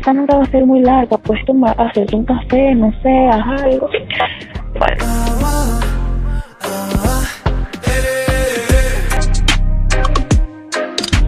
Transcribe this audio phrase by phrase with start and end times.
[0.00, 3.62] esta nota va a ser muy larga, puedes tomar, hacerte un café, no sé, haz
[3.62, 3.88] algo.
[4.78, 5.04] Bueno.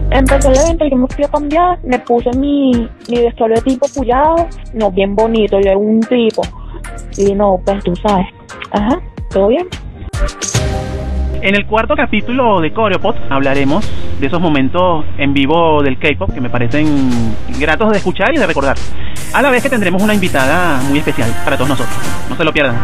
[0.09, 4.47] Empezó el evento, yo me fui a cambiar, me puse mi, mi vestuario tipo pullado,
[4.73, 6.41] no, bien bonito, yo era un tipo.
[7.17, 8.25] Y no, pues tú sabes.
[8.71, 8.99] Ajá,
[9.29, 9.67] ¿todo bien?
[11.43, 13.85] En el cuarto capítulo de Coreopod hablaremos
[14.17, 18.47] de esos momentos en vivo del K-pop que me parecen gratos de escuchar y de
[18.47, 18.77] recordar.
[19.33, 21.97] A la vez que tendremos una invitada muy especial para todos nosotros.
[22.29, 22.77] No se lo pierdan.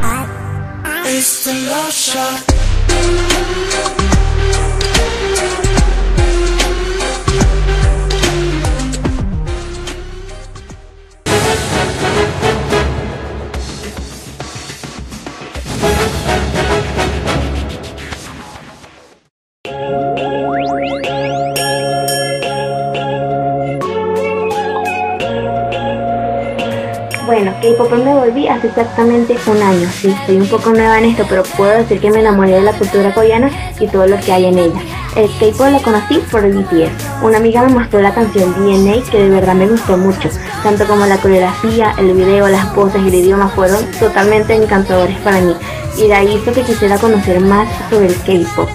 [27.80, 29.88] K-pop me volví hace exactamente un año.
[29.90, 32.74] Sí, soy un poco nueva en esto, pero puedo decir que me enamoré de la
[32.74, 33.50] cultura coreana
[33.80, 34.82] y todo lo que hay en ella.
[35.16, 37.24] El K-pop lo conocí por BTS.
[37.24, 40.30] Una amiga me mostró la canción DNA que de verdad me gustó mucho,
[40.62, 45.40] tanto como la coreografía, el video, las voces y el idioma fueron totalmente encantadores para
[45.40, 45.56] mí.
[45.98, 48.70] Y de ahí hizo que quisiera conocer más sobre el K-pop.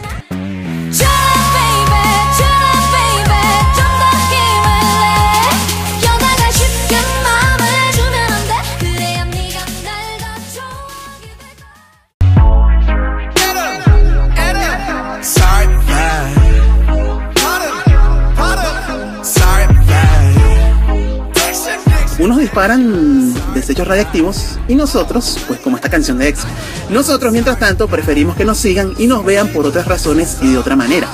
[22.65, 26.45] Disparan desechos radiactivos y nosotros, pues como esta canción de X,
[26.89, 30.57] nosotros mientras tanto preferimos que nos sigan y nos vean por otras razones y de
[30.57, 31.09] otra manera,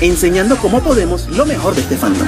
[0.00, 2.26] enseñando cómo podemos lo mejor de este fandom.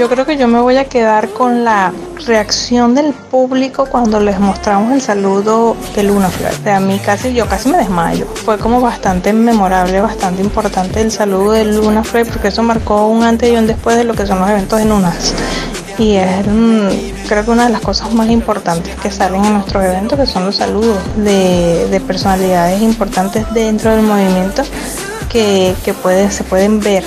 [0.00, 1.92] Yo creo que yo me voy a quedar con la
[2.24, 6.56] reacción del público cuando les mostramos el saludo de Luna Flor.
[6.60, 8.24] De a mí casi, yo casi me desmayo.
[8.24, 13.24] Fue como bastante memorable, bastante importante el saludo de Luna Flor porque eso marcó un
[13.24, 15.34] antes y un después de lo que son los eventos en UNAS.
[15.98, 19.84] Y es mm, creo que una de las cosas más importantes que salen en nuestros
[19.84, 24.62] eventos, que son los saludos de, de personalidades importantes dentro del movimiento
[25.28, 25.74] que,
[26.30, 27.04] se pueden ver.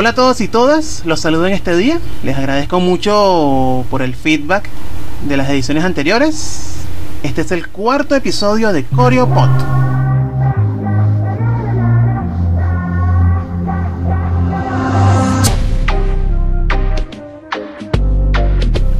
[0.00, 1.98] Hola a todos y todas, los saludo en este día.
[2.22, 4.68] Les agradezco mucho por el feedback
[5.26, 6.74] de las ediciones anteriores.
[7.24, 9.48] Este es el cuarto episodio de Coreopod.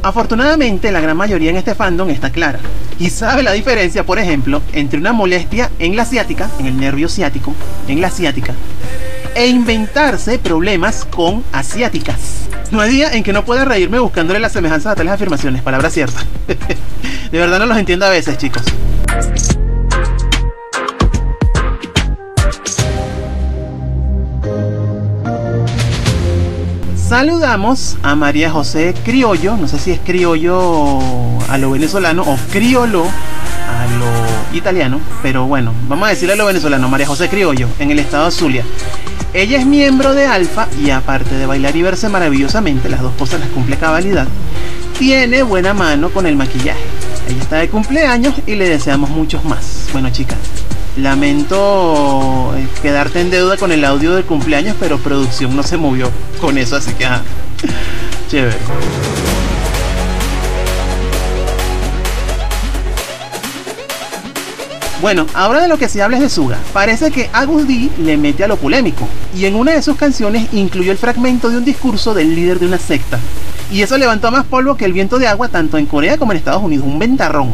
[0.03, 2.59] Afortunadamente, la gran mayoría en este fandom está clara
[2.99, 7.07] y sabe la diferencia, por ejemplo, entre una molestia en la asiática, en el nervio
[7.07, 7.53] ciático,
[7.87, 8.53] en la asiática,
[9.35, 12.47] e inventarse problemas con asiáticas.
[12.71, 15.89] No hay día en que no pueda reírme buscándole las semejanzas a tales afirmaciones, palabra
[15.89, 16.21] cierta.
[17.31, 18.63] De verdad no los entiendo a veces, chicos.
[27.09, 30.99] Saludamos a María José Criollo, no sé si es criollo
[31.49, 36.45] a lo venezolano o criolo a lo italiano, pero bueno, vamos a decirle a lo
[36.45, 38.63] venezolano, María José Criollo, en el estado Zulia.
[39.33, 43.39] Ella es miembro de Alfa y aparte de bailar y verse maravillosamente, las dos cosas
[43.39, 44.27] las cumple cabalidad,
[44.97, 46.79] tiene buena mano con el maquillaje.
[47.29, 49.87] Ella está de cumpleaños y le deseamos muchos más.
[49.93, 50.37] Bueno chicas,
[50.97, 56.09] lamento eh, quedarte en deuda con el audio del cumpleaños, pero producción no se movió
[56.41, 57.21] con eso, así que ah,
[58.29, 58.57] chévere.
[65.01, 66.57] Bueno, ahora de lo que se habla es de Suga.
[66.73, 70.49] Parece que Agus D le mete a lo polémico, y en una de sus canciones
[70.51, 73.17] incluyó el fragmento de un discurso del líder de una secta.
[73.71, 76.37] Y eso levantó más polvo que el viento de agua tanto en Corea como en
[76.37, 77.53] Estados Unidos, un ventarrón.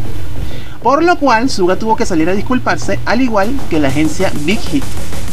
[0.82, 4.60] Por lo cual, Suga tuvo que salir a disculparse, al igual que la agencia Big
[4.60, 4.84] Hit.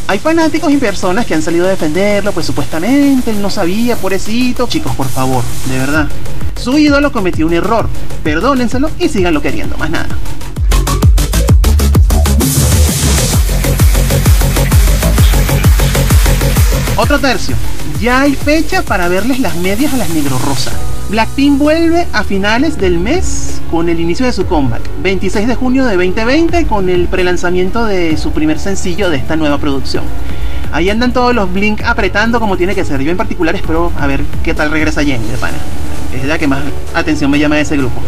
[0.08, 4.66] Hay fanáticos y personas que han salido a defenderlo, pues supuestamente él no sabía, pobrecito.
[4.66, 6.08] Chicos, por favor, de verdad.
[6.60, 7.88] Su ídolo cometió un error.
[8.22, 10.08] Perdónenselo y síganlo queriendo, más nada.
[17.02, 17.56] Otro tercio.
[18.00, 20.70] Ya hay fecha para verles las medias a las negro rosa.
[21.10, 24.82] Blackpink vuelve a finales del mes con el inicio de su comeback.
[25.02, 29.58] 26 de junio de 2020 con el prelanzamiento de su primer sencillo de esta nueva
[29.58, 30.04] producción.
[30.70, 33.00] Ahí andan todos los Blink apretando como tiene que ser.
[33.02, 35.58] Yo en particular espero a ver qué tal regresa Jenny de pana.
[36.14, 36.60] Es la que más
[36.94, 38.00] atención me llama de ese grupo.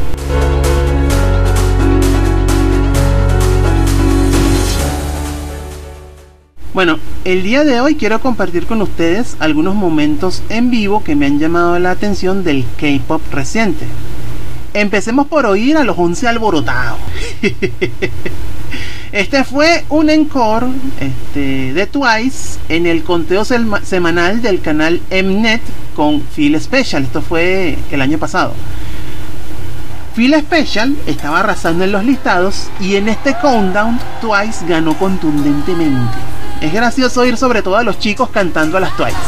[6.75, 11.27] Bueno, el día de hoy quiero compartir con ustedes algunos momentos en vivo que me
[11.27, 13.87] han llamado la atención del K-pop reciente.
[14.73, 16.99] Empecemos por oír a los 11 alborotados.
[19.13, 20.67] Este fue un encore
[20.99, 25.63] este, de Twice en el conteo semanal del canal Mnet
[25.95, 27.05] con Phil Special.
[27.05, 28.55] Esto fue el año pasado.
[30.17, 36.34] Phil Special estaba arrasando en los listados y en este countdown Twice ganó contundentemente.
[36.65, 39.19] Es gracioso oír sobre todo a los chicos cantando a las Twice.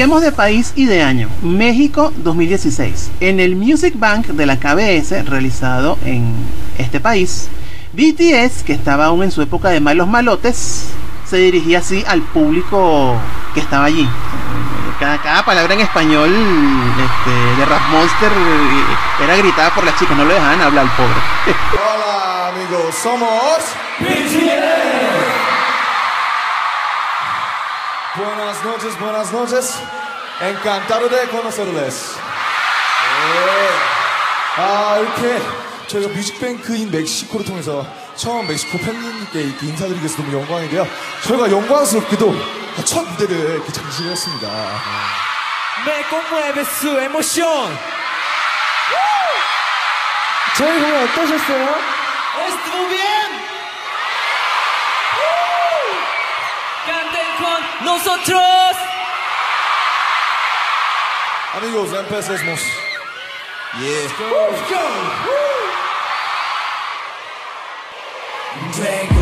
[0.00, 1.28] Cambiamos de país y de año.
[1.42, 3.10] México 2016.
[3.20, 6.32] En el Music Bank de la KBS realizado en
[6.78, 7.48] este país,
[7.92, 10.86] BTS, que estaba aún en su época de malos malotes,
[11.28, 13.14] se dirigía así al público
[13.52, 14.08] que estaba allí.
[14.98, 20.24] Cada, palabra en español este, de Rap Monster eh, era gritada por las chicas, no
[20.24, 21.20] lo dejaban hablar al pobre.
[21.74, 23.58] Hola amigos, somos
[23.98, 24.89] BTS.
[28.20, 29.74] Buenas noches, buenas noches.
[30.42, 32.18] Encantado de conocerles.
[33.16, 34.62] 네.
[34.62, 35.40] 아, 이렇게
[35.86, 37.86] 저희가 뮤직뱅크인 멕시코를 통해서
[38.16, 40.86] 처음 멕시코 팬님께 이렇게 인사드리게 돼서 너무 영광인데요.
[41.26, 42.34] 저희가 영광스럽게도
[42.84, 44.48] 첫 무대를 이렇게 장식을 했습니다.
[46.10, 47.78] Conmueve su emoción.
[50.58, 52.00] 저희 공연 어떠셨어요?
[52.90, 53.10] Bien.
[53.10, 53.19] con
[57.84, 58.76] nosotros.
[61.54, 62.60] Amigos, empecemos.
[63.78, 64.02] Yeah.
[64.02, 64.80] Let's go.
[68.78, 69.19] Let's go.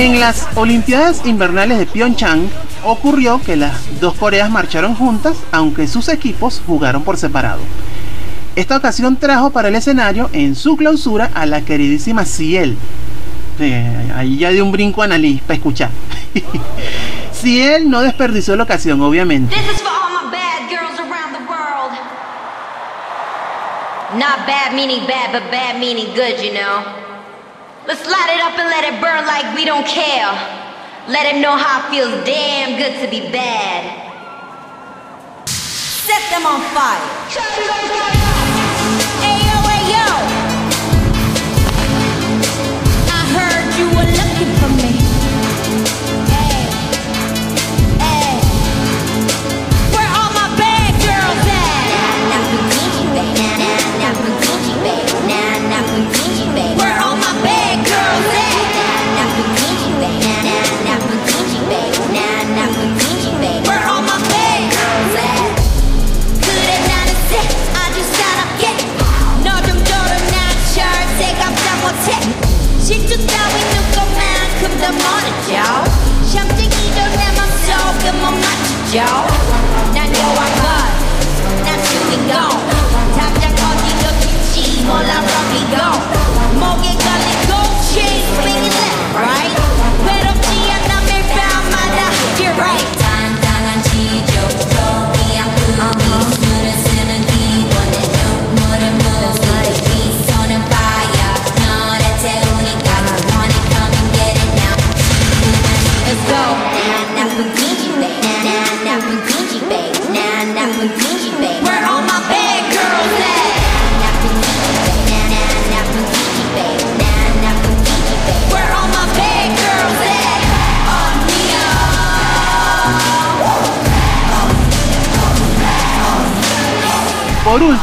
[0.00, 2.48] En las Olimpiadas Invernales de Pyeongchang
[2.84, 7.60] ocurrió que las dos Coreas marcharon juntas, aunque sus equipos jugaron por separado.
[8.56, 12.78] Esta ocasión trajo para el escenario en su clausura a la queridísima Ciel.
[14.16, 15.90] ahí ya de un brinco a Annalise para escuchar.
[17.34, 19.54] Ciel no desperdició la ocasión, obviamente.
[24.14, 27.09] Not bad meaning bad, but bad meaning good, you know.
[27.90, 30.30] Let's light it up and let it burn like we don't care.
[31.08, 33.82] Let him know how it feels damn good to be bad.
[35.48, 38.19] Set them on fire.
[78.92, 79.06] y'all.
[79.94, 80.90] Now know I'm God.
[81.64, 82.59] Now you be gone.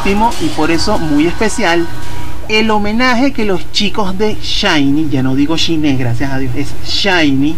[0.07, 1.85] y por eso muy especial
[2.47, 6.55] el homenaje que los chicos de Shiny, ya no digo Shine, eh, gracias a Dios,
[6.55, 7.57] es Shiny,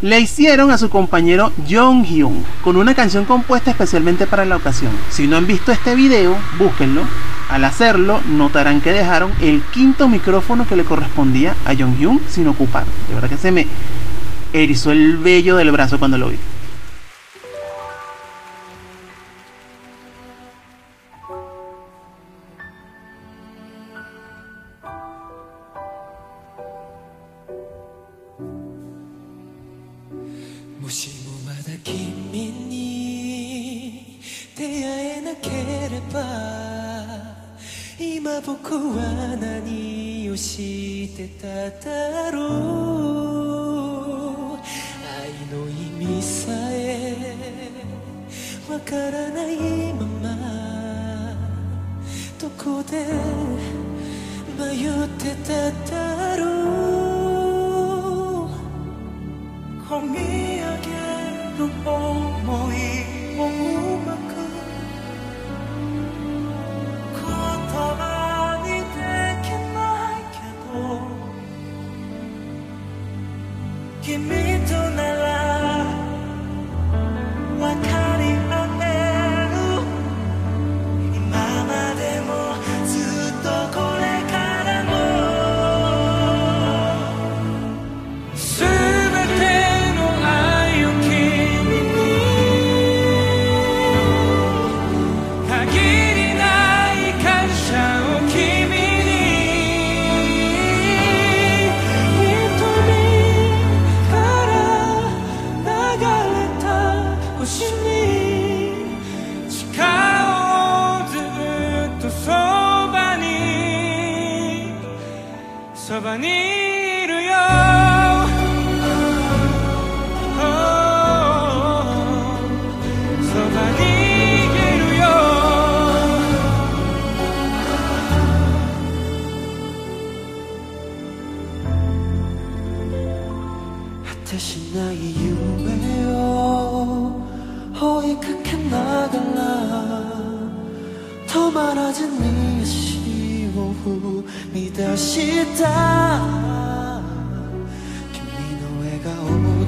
[0.00, 4.92] le hicieron a su compañero Jong Hyun con una canción compuesta especialmente para la ocasión.
[5.10, 7.02] Si no han visto este video, búsquenlo.
[7.48, 12.46] Al hacerlo, notarán que dejaron el quinto micrófono que le correspondía a Jong Hyun sin
[12.46, 12.84] ocupar.
[13.08, 13.66] De verdad que se me
[14.52, 16.36] erizó el vello del brazo cuando lo vi.
[48.70, 51.34] わからないまま
[52.40, 53.04] どこで
[54.56, 56.50] 迷ってただろう。
[59.88, 60.14] 込み
[60.60, 60.88] 上げ
[61.58, 61.90] る想
[62.72, 62.78] い
[63.40, 63.89] を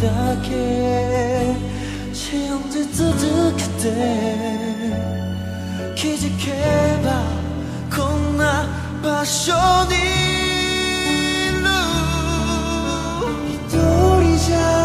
[0.03, 1.55] だけ
[2.13, 3.87] 信じ続けて
[5.95, 6.51] 気づけ
[7.05, 7.23] ば
[7.89, 8.67] こんな
[9.01, 9.53] 場所
[9.89, 9.99] にい
[11.53, 11.69] る。
[13.49, 14.82] 一人じゃ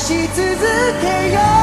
[0.00, 0.58] し続
[1.02, 1.59] けよう。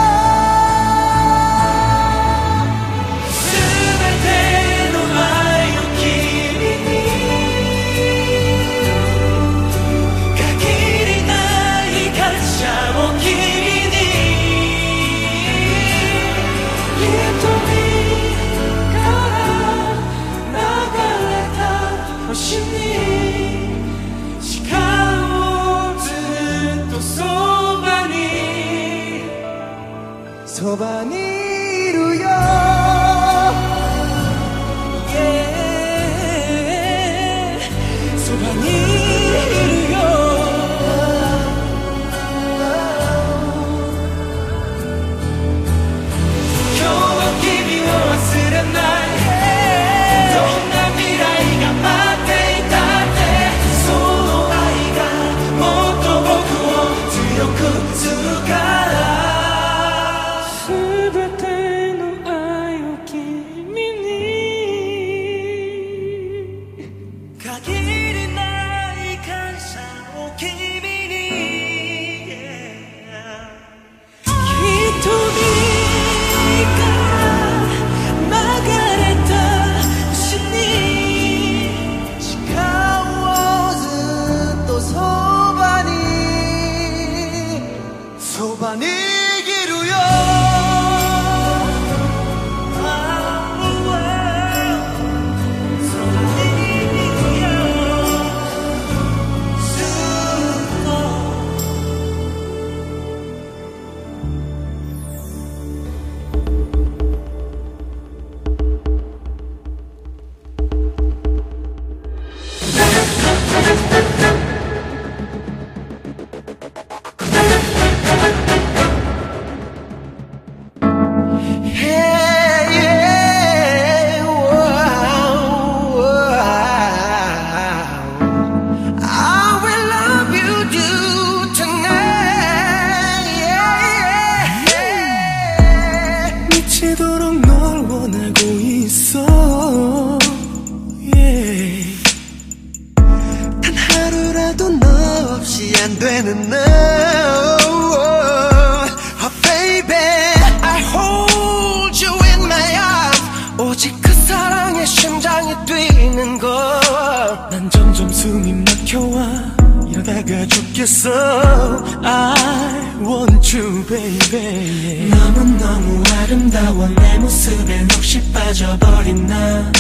[162.04, 165.10] I want you baby.
[165.10, 166.88] 너무너무 아름다워.
[166.90, 169.72] 내 모습에 넋이 빠져버린 나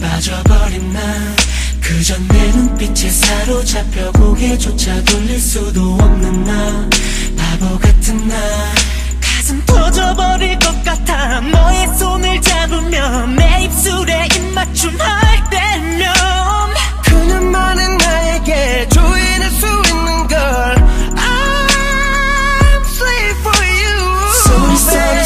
[0.00, 1.00] 빠져버린 나
[1.80, 6.88] 그저 내 눈빛에 사로잡혀 고개조차 돌릴 수도 없는 나.
[7.36, 8.34] 바보 같은 나.
[9.20, 11.40] 가슴 터져버릴 것 같아.
[11.40, 16.12] 너의 손을 잡으면 내 입술에 입맞춤 할 때면
[17.04, 20.75] 그녀만은 나에게 조인할 수 있는 걸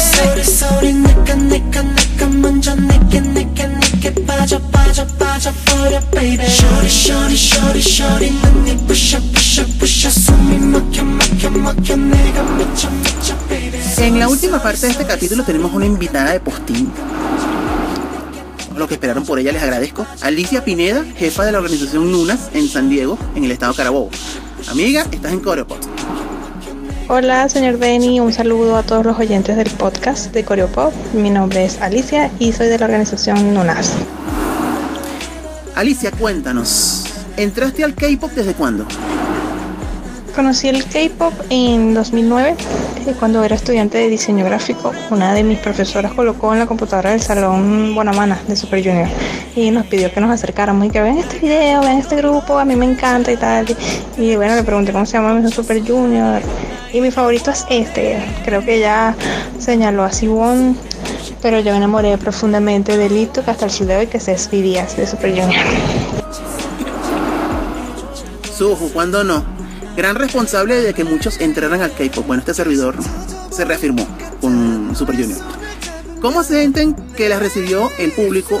[0.00, 6.86] 소리 소리 소리 내가 내가 내가 먼저 내게 내게 내게 빠져 빠져 빠져버려 baby Shorty
[6.86, 13.76] shorty shorty shorty 눈이 부셔 부셔 부셔 숨이 막혀 막혀 막혀 내가 미쳐 미쳐 baby
[13.98, 16.92] En la última parte de este capítulo tenemos una invitada de postín.
[18.76, 20.06] Lo que esperaron por ella les agradezco.
[20.20, 24.10] Alicia Pineda, jefa de la organización Nunas en San Diego, en el estado Carabobo.
[24.68, 25.89] Amiga, estás en Coreopod.
[27.13, 30.93] Hola, señor Benny, un saludo a todos los oyentes del podcast de Coreopop.
[31.13, 33.91] Mi nombre es Alicia y soy de la organización NUNAS.
[35.75, 37.03] Alicia, cuéntanos.
[37.35, 38.85] ¿Entraste al K-pop desde cuándo?
[40.41, 42.55] Conocí el K-pop en 2009,
[43.05, 44.91] eh, cuando era estudiante de diseño gráfico.
[45.11, 49.07] Una de mis profesoras colocó en la computadora del salón Bonamana de Super Junior
[49.55, 52.65] y nos pidió que nos acercáramos y que vean este video, vean este grupo, a
[52.65, 53.67] mí me encanta y tal.
[54.17, 56.41] Y bueno, le pregunté cómo se llama, dijo Super Junior.
[56.91, 59.15] Y mi favorito es este, creo que ella
[59.59, 60.75] señaló a Siwon,
[61.43, 64.31] pero yo me enamoré profundamente de Lito, que hasta el sol de hoy que se
[64.31, 65.63] es BTS de Super Junior.
[68.57, 69.60] Suju, ¿cuándo no?
[69.95, 72.25] Gran responsable de que muchos entraran al K-pop.
[72.25, 72.95] Bueno, este servidor
[73.51, 74.07] se reafirmó
[74.39, 75.39] con Super Junior.
[76.21, 78.59] ¿Cómo sienten que las recibió el público?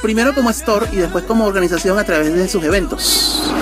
[0.00, 3.52] Primero como store y después como organización a través de sus eventos.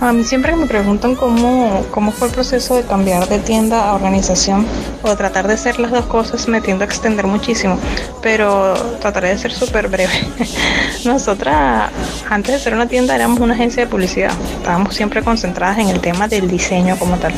[0.00, 3.94] A mí siempre me preguntan cómo, cómo fue el proceso de cambiar de tienda a
[3.94, 4.64] organización
[5.02, 7.80] o tratar de hacer las dos cosas, me tiendo a extender muchísimo,
[8.22, 10.12] pero trataré de ser súper breve.
[11.04, 11.90] Nosotras,
[12.28, 14.32] antes de ser una tienda, éramos una agencia de publicidad.
[14.56, 17.32] Estábamos siempre concentradas en el tema del diseño como tal.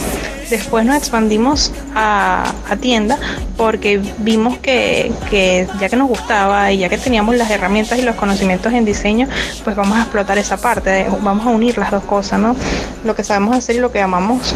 [0.48, 3.18] Después nos expandimos a, a tienda
[3.56, 8.02] porque vimos que, que ya que nos gustaba y ya que teníamos las herramientas y
[8.02, 9.28] los conocimientos en diseño,
[9.62, 12.56] pues vamos a explotar esa parte, vamos a unir las dos cosas, ¿no?
[13.04, 14.54] Lo que sabemos hacer y lo que amamos.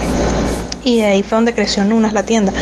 [0.84, 2.52] Y de ahí fue donde creció Nunas la tienda.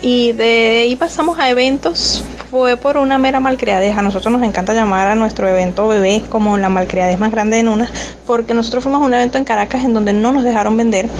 [0.00, 2.24] Y de ahí pasamos a eventos.
[2.50, 3.96] Fue por una mera malcriadez.
[3.98, 7.62] A nosotros nos encanta llamar a nuestro evento bebé como la malcriadez más grande de
[7.62, 7.90] Nunas,
[8.26, 11.10] porque nosotros fuimos a un evento en Caracas en donde no nos dejaron vender.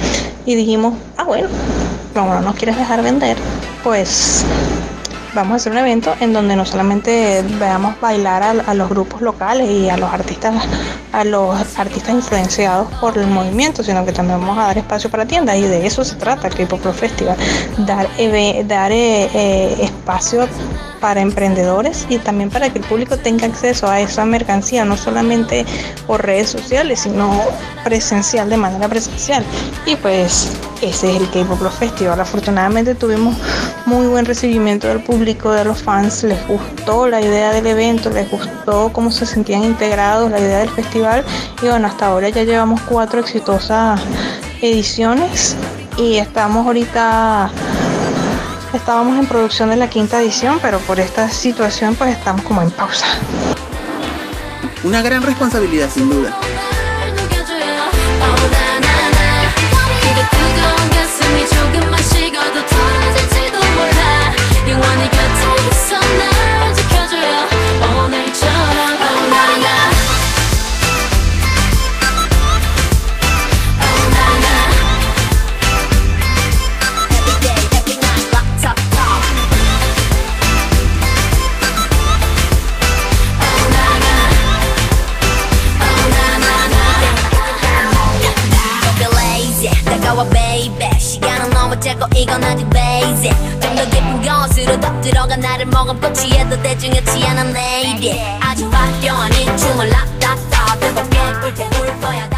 [0.46, 1.48] Y dijimos, ah, bueno,
[2.14, 3.36] como no nos quieres dejar vender,
[3.84, 4.46] pues
[5.34, 9.70] vamos a hacer un evento en donde no solamente veamos bailar a, los grupos locales
[9.70, 10.54] y a los artistas
[11.12, 15.26] a los artistas influenciados por el movimiento sino que también vamos a dar espacio para
[15.26, 17.36] tiendas y de eso se trata el K-Pop Festival
[17.78, 18.08] dar,
[18.66, 20.48] dar eh, eh, espacio
[21.00, 25.64] para emprendedores y también para que el público tenga acceso a esa mercancía, no solamente
[26.06, 27.40] por redes sociales, sino
[27.84, 29.44] presencial, de manera presencial.
[29.86, 30.50] Y pues
[30.82, 32.20] ese es el K-Pop Festival.
[32.20, 33.36] Afortunadamente tuvimos
[33.86, 38.30] muy buen recibimiento del público, de los fans, les gustó la idea del evento, les
[38.30, 41.24] gustó cómo se sentían integrados, la idea del festival.
[41.62, 44.00] Y bueno, hasta ahora ya llevamos cuatro exitosas
[44.60, 45.56] ediciones
[45.96, 47.50] y estamos ahorita
[48.76, 52.70] estábamos en producción de la quinta edición, pero por esta situación pues estamos como en
[52.70, 53.06] pausa.
[54.84, 56.36] Una gran responsabilidad sin duda.
[95.43, 102.29] 나를 먹어보 취해도 대중이었지 않아 내일이 아주 화려한 이 춤을 락닥닥 뜨겁게 불태울 거야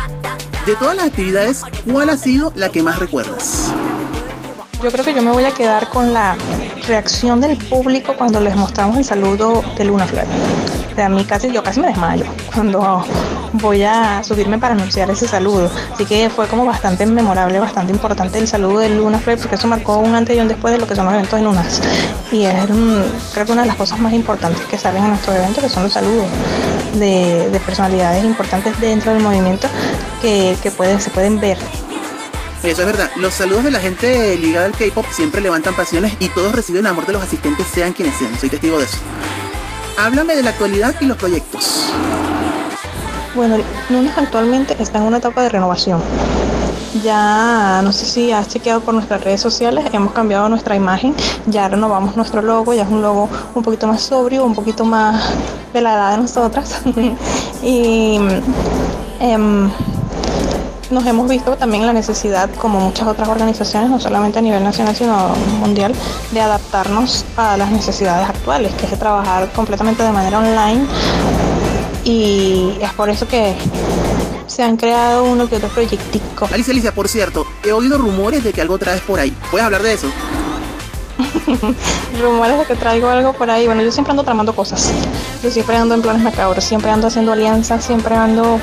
[0.65, 3.71] De todas las actividades, ¿cuál ha sido la que más recuerdas?
[4.81, 6.35] Yo creo que yo me voy a quedar con la
[6.87, 10.25] reacción del público cuando les mostramos el saludo de Luna Flor.
[10.95, 13.05] De a mí casi, yo casi me desmayo cuando
[13.54, 15.70] voy a subirme para anunciar ese saludo.
[15.92, 19.66] Así que fue como bastante memorable, bastante importante el saludo de Luna Floyd porque eso
[19.68, 21.80] marcó un antes y un después de lo que son los eventos de Lunas.
[22.32, 25.36] Y es mm, creo que una de las cosas más importantes que salen en nuestros
[25.36, 26.26] eventos, que son los saludos
[26.94, 29.68] de, de personalidades importantes dentro del movimiento
[30.20, 31.58] que, se pueden ver
[32.62, 33.10] Eso es verdad.
[33.16, 36.86] Los saludos de la gente ligada al K-pop siempre levantan pasiones y todos reciben el
[36.88, 38.38] amor de los asistentes, sean quienes sean.
[38.38, 38.98] Soy testigo de eso.
[39.98, 41.92] Háblame de la actualidad y los proyectos.
[43.34, 46.00] Bueno, Lunas actualmente está en una etapa de renovación.
[47.04, 51.14] Ya, no sé si has chequeado por nuestras redes sociales, hemos cambiado nuestra imagen,
[51.46, 55.32] ya renovamos nuestro logo, ya es un logo un poquito más sobrio, un poquito más
[55.72, 56.82] de la edad de nosotras.
[57.62, 58.18] y
[59.20, 59.70] em,
[60.90, 64.96] nos hemos visto también la necesidad, como muchas otras organizaciones, no solamente a nivel nacional,
[64.96, 65.28] sino
[65.60, 65.94] mundial,
[66.32, 70.84] de adaptarnos a las necesidades actuales, que es de trabajar completamente de manera online.
[72.04, 73.54] Y es por eso que
[74.46, 76.48] se han creado uno que otro proyectico.
[76.52, 79.34] Alicia, Alicia, por cierto, he oído rumores de que algo traes por ahí.
[79.50, 80.08] ¿Puedes hablar de eso?
[82.20, 83.66] Rumores de que traigo algo por ahí.
[83.66, 84.90] Bueno, yo siempre ando tramando cosas.
[85.42, 88.58] Yo siempre ando en planes macabros, siempre ando haciendo alianzas, siempre ando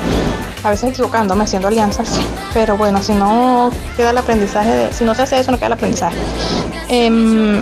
[0.64, 2.08] a veces equivocándome haciendo alianzas.
[2.52, 5.68] Pero bueno, si no queda el aprendizaje, de- si no se hace eso, no queda
[5.68, 6.16] el aprendizaje.
[6.88, 7.60] Em,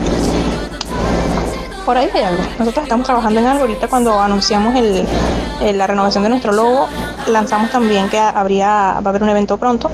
[1.87, 2.43] por ahí hay algo.
[2.59, 3.63] Nosotros estamos trabajando en algo.
[3.63, 4.75] Ahorita cuando anunciamos
[5.61, 6.89] la renovación de nuestro logo,
[7.29, 9.89] lanzamos también que habría, va a haber un evento pronto,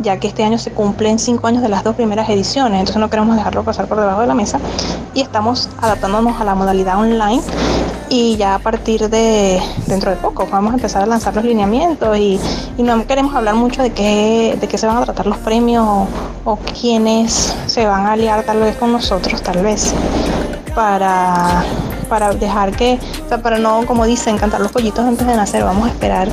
[0.00, 3.10] ya que este año se cumplen cinco años de las dos primeras ediciones, entonces no
[3.10, 4.58] queremos dejarlo pasar por debajo de la mesa
[5.12, 7.42] y estamos adaptándonos a la modalidad online
[8.08, 12.16] y ya a partir de dentro de poco vamos a empezar a lanzar los lineamientos
[12.16, 12.40] y,
[12.78, 15.86] y no queremos hablar mucho de qué, de qué se van a tratar los premios
[15.86, 16.06] o,
[16.44, 19.92] o quiénes se van a aliar tal vez con nosotros, tal vez
[20.74, 21.64] para,
[22.08, 25.64] para dejar que, o sea, para no, como dicen, cantar los pollitos antes de nacer,
[25.64, 26.28] vamos a esperar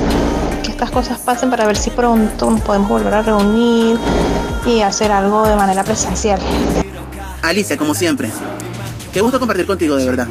[0.62, 3.98] que estas cosas pasen para ver si pronto nos podemos volver a reunir
[4.66, 6.40] y hacer algo de manera presencial.
[7.42, 8.30] Alicia, como siempre.
[9.12, 10.28] Qué gusto compartir contigo, de verdad.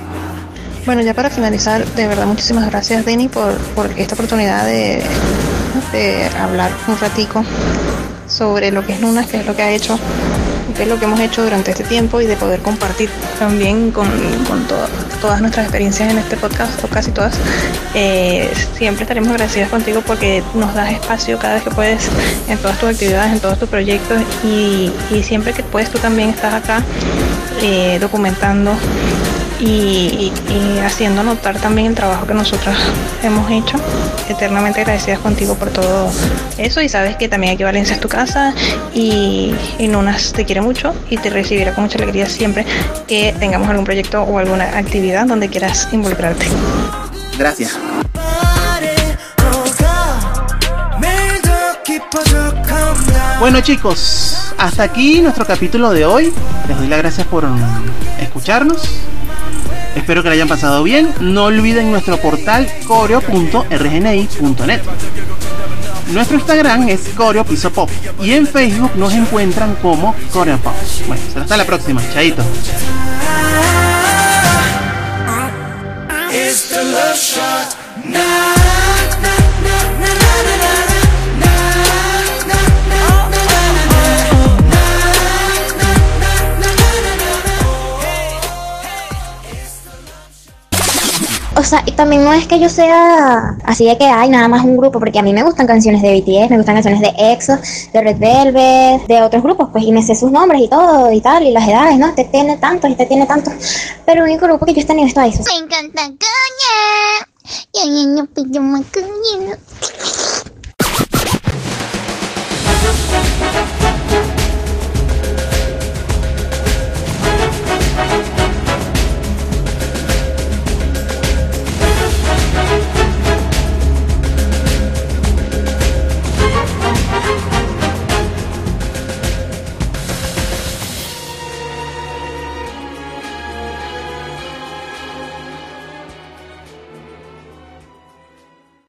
[0.86, 5.04] Bueno, ya para finalizar, de verdad muchísimas gracias Denny por, por esta oportunidad de,
[5.92, 7.44] de hablar un ratico
[8.26, 10.00] sobre lo que es Lunas, qué es lo que ha hecho,
[10.78, 14.08] es lo que hemos hecho durante este tiempo y de poder compartir también con,
[14.48, 14.76] con to-
[15.22, 17.36] todas nuestras experiencias en este podcast, o casi todas.
[17.94, 22.10] Eh, siempre estaremos agradecidas contigo porque nos das espacio cada vez que puedes
[22.48, 26.30] en todas tus actividades, en todos tus proyectos y, y siempre que puedes tú también
[26.30, 26.84] estás acá
[27.62, 28.74] eh, documentando
[29.60, 30.32] y,
[30.84, 32.76] haciendo notar también el trabajo que nosotros
[33.24, 33.78] hemos hecho.
[34.30, 36.10] Eternamente agradecidas contigo por todo
[36.58, 38.54] eso y sabes que también aquí Valencia es tu casa
[38.94, 42.66] y, y Nunas te quiere mucho y te recibirá con mucha alegría siempre
[43.08, 46.46] que tengamos algún proyecto o alguna actividad donde quieras involucrarte.
[47.38, 47.78] Gracias.
[53.40, 56.34] Bueno chicos, hasta aquí nuestro capítulo de hoy.
[56.68, 57.46] Les doy las gracias por
[58.20, 58.82] escucharnos.
[59.98, 61.10] Espero que lo hayan pasado bien.
[61.20, 64.82] No olviden nuestro portal coreo.rgni.net.
[66.14, 67.90] Nuestro Instagram es Coreo Piso Pop
[68.22, 70.74] y en Facebook nos encuentran como Coreo Pop.
[71.08, 72.02] Bueno, hasta la próxima.
[72.14, 72.44] Chaito.
[91.58, 94.64] O sea, y también no es que yo sea así de que hay nada más
[94.64, 97.58] un grupo, porque a mí me gustan canciones de BTS, me gustan canciones de EXO,
[97.94, 101.20] de Red Velvet, de otros grupos, pues, y me sé sus nombres y todo y
[101.20, 102.10] tal, y las edades, ¿no?
[102.10, 103.54] Este tiene tantos, este tiene tantos.
[104.06, 105.44] Pero el único grupo que yo he tenido es Twice.
[105.52, 107.28] Me encanta coña.